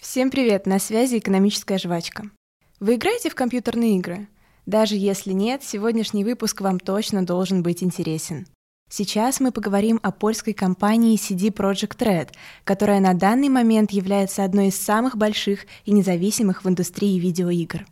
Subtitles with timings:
[0.00, 2.30] Всем привет, на связи экономическая жвачка.
[2.80, 4.28] Вы играете в компьютерные игры?
[4.64, 8.46] Даже если нет, сегодняшний выпуск вам точно должен быть интересен.
[8.88, 12.30] Сейчас мы поговорим о польской компании CD Projekt Red,
[12.64, 17.84] которая на данный момент является одной из самых больших и независимых в индустрии видеоигр.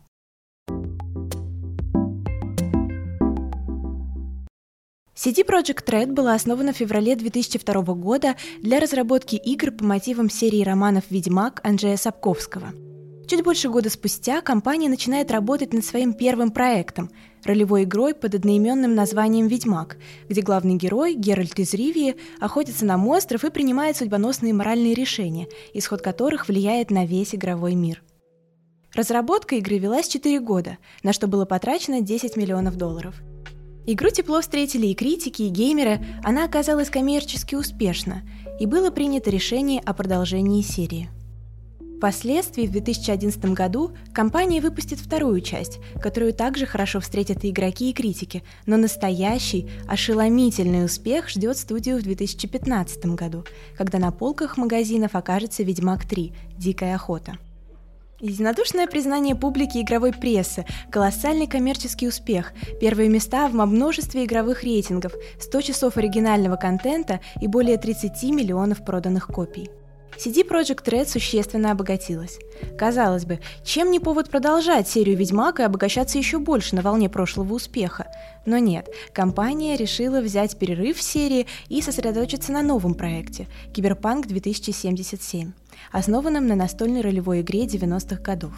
[5.21, 10.63] CD Projekt Red была основана в феврале 2002 года для разработки игр по мотивам серии
[10.63, 12.69] романов «Ведьмак» Анджея Сапковского.
[13.27, 17.11] Чуть больше года спустя компания начинает работать над своим первым проектом–
[17.43, 19.97] ролевой игрой под одноименным названием «Ведьмак»,
[20.29, 26.01] где главный герой, Геральт из Ривии, охотится на монстров и принимает судьбоносные моральные решения, исход
[26.01, 28.01] которых влияет на весь игровой мир.
[28.93, 33.15] Разработка игры велась 4 года, на что было потрачено 10 миллионов долларов–
[33.91, 38.21] Игру тепло встретили и критики, и геймеры, она оказалась коммерчески успешна,
[38.59, 41.09] и было принято решение о продолжении серии.
[41.97, 47.93] Впоследствии, в 2011 году, компания выпустит вторую часть, которую также хорошо встретят и игроки, и
[47.93, 53.43] критики, но настоящий, ошеломительный успех ждет студию в 2015 году,
[53.75, 56.31] когда на полках магазинов окажется «Ведьмак 3.
[56.59, 57.39] Дикая охота».
[58.21, 65.61] Единодушное признание публики игровой прессы, колоссальный коммерческий успех, первые места в множестве игровых рейтингов, 100
[65.61, 69.69] часов оригинального контента и более 30 миллионов проданных копий.
[70.17, 72.39] CD Projekt Red существенно обогатилась.
[72.77, 77.53] Казалось бы, чем не повод продолжать серию «Ведьмак» и обогащаться еще больше на волне прошлого
[77.53, 78.07] успеха?
[78.45, 85.51] Но нет, компания решила взять перерыв в серии и сосредоточиться на новом проекте– «Киберпанк 2077»
[85.91, 88.53] основанном на настольной ролевой игре 90-х годов.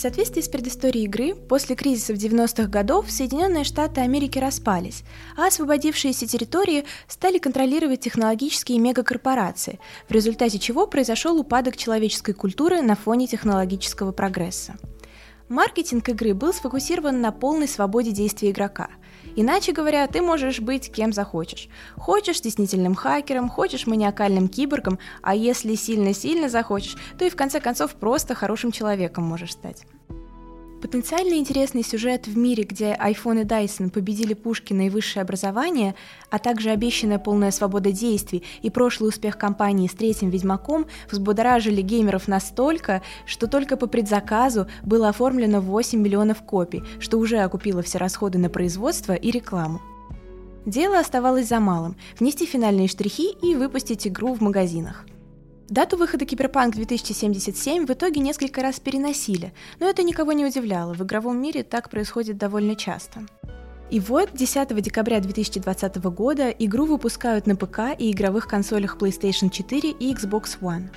[0.00, 5.02] В соответствии с предысторией игры, после кризиса в 90-х годов Соединенные Штаты Америки распались,
[5.36, 9.78] а освободившиеся территории стали контролировать технологические мегакорпорации,
[10.08, 14.76] в результате чего произошел упадок человеческой культуры на фоне технологического прогресса.
[15.50, 18.88] Маркетинг игры был сфокусирован на полной свободе действия игрока–
[19.36, 21.68] Иначе говоря, ты можешь быть кем захочешь.
[21.96, 27.94] Хочешь стеснительным хакером, хочешь маниакальным киборгом, а если сильно-сильно захочешь, то и в конце концов
[27.94, 29.84] просто хорошим человеком можешь стать.
[30.80, 35.94] Потенциально интересный сюжет в мире, где iPhone и Dyson победили Пушкина и высшее образование,
[36.30, 42.28] а также обещанная полная свобода действий и прошлый успех компании с третьим «Ведьмаком» взбудоражили геймеров
[42.28, 48.38] настолько, что только по предзаказу было оформлено 8 миллионов копий, что уже окупило все расходы
[48.38, 49.82] на производство и рекламу.
[50.64, 55.04] Дело оставалось за малым– внести финальные штрихи и выпустить игру в магазинах–
[55.70, 61.04] Дату выхода Киберпанк 2077 в итоге несколько раз переносили, но это никого не удивляло, в
[61.04, 63.20] игровом мире так происходит довольно часто.
[63.88, 69.90] И вот 10 декабря 2020 года игру выпускают на ПК и игровых консолях PlayStation 4
[69.92, 70.88] и Xbox One.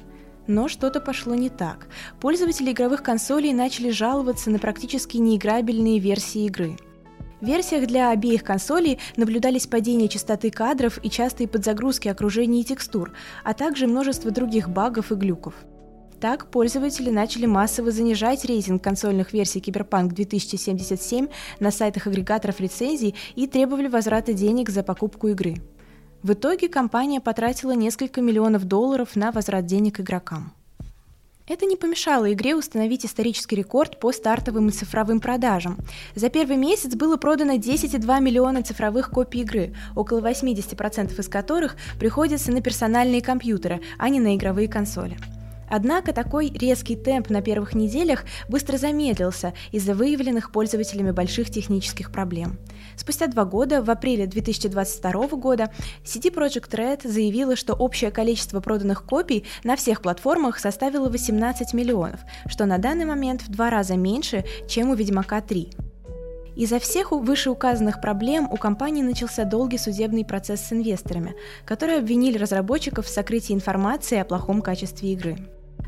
[0.47, 1.87] Но что-то пошло не так.
[2.19, 6.77] Пользователи игровых консолей начали жаловаться на практически неиграбельные версии игры–
[7.43, 13.11] в версиях для обеих консолей наблюдались падение частоты кадров и частые подзагрузки окружений и текстур,
[13.43, 15.53] а также множество других багов и глюков.
[16.21, 21.27] Так, пользователи начали массово занижать рейтинг консольных версий Cyberpunk 2077
[21.59, 25.55] на сайтах агрегаторов лицензий и требовали возврата денег за покупку игры.
[26.21, 30.53] В итоге компания потратила несколько миллионов долларов на возврат денег игрокам.
[31.45, 35.77] Это не помешало игре установить исторический рекорд по стартовым и цифровым продажам.
[36.15, 42.53] За первый месяц было продано 10,2 миллиона цифровых копий игры, около 80% из которых приходится
[42.53, 45.17] на персональные компьютеры, а не на игровые консоли.
[45.75, 52.59] Однако такой резкий темп на первых неделях быстро замедлился из-за выявленных пользователями больших технических проблем.
[52.95, 55.71] Спустя два года, в апреле 2022 года,
[56.03, 62.19] CD Projekt Red заявила, что общее количество проданных копий на всех платформах составило 18 миллионов,
[62.45, 65.71] что на данный момент в два раза меньше, чем у Ведьмака 3.
[66.55, 71.33] Из-за всех вышеуказанных проблем у компании начался долгий судебный процесс с инвесторами,
[71.65, 75.35] которые обвинили разработчиков в сокрытии информации о плохом качестве игры.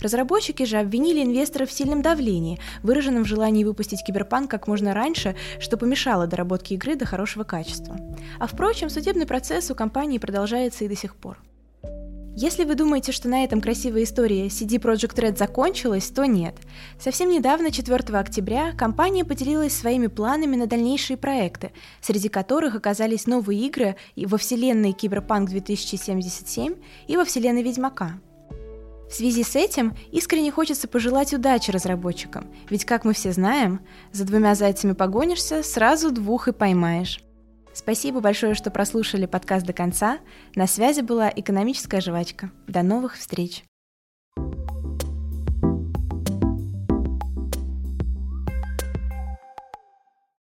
[0.02, 5.36] Разработчики же обвинили инвесторов в сильном давлении, выраженном в желании выпустить киберпанк как можно раньше,
[5.60, 7.98] что помешало доработке игры до хорошего качества.
[8.40, 11.38] А впрочем, судебный процесс у компании продолжается и до сих пор.
[12.38, 16.56] Если вы думаете, что на этом красивая история CD Projekt Red закончилась, то нет.
[17.00, 21.72] Совсем недавно, 4 октября, компания поделилась своими планами на дальнейшие проекты,
[22.02, 26.76] среди которых оказались новые игры во вселенной Киберпанк 2077
[27.08, 28.20] и во вселенной Ведьмака.
[29.16, 33.80] В связи с этим искренне хочется пожелать удачи разработчикам, ведь, как мы все знаем,
[34.12, 37.22] за двумя зайцами погонишься, сразу двух и поймаешь.
[37.74, 40.18] Спасибо большое, что прослушали подкаст до конца.
[40.56, 42.52] На связи была экономическая жвачка.
[42.68, 43.64] До новых встреч!